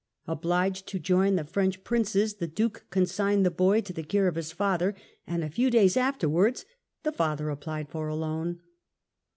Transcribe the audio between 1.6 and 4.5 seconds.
Princes, the Duke consigned the boy to the care of